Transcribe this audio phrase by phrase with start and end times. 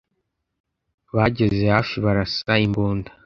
[1.15, 3.09] Bageze hafi barasa imbunda